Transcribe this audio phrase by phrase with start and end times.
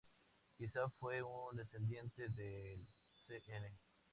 [0.57, 2.87] Quizás fue un descendiente del
[3.27, 3.77] Cn.